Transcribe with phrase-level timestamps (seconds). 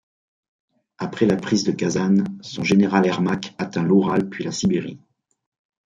[0.97, 4.99] Après la prise de Kazan, son général Ermak atteint l'Oural, puis la Sibérie.